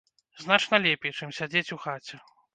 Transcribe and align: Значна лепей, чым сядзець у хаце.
Значна 0.45 0.79
лепей, 0.85 1.13
чым 1.19 1.35
сядзець 1.41 1.65
у 1.77 1.81
хаце. 1.87 2.21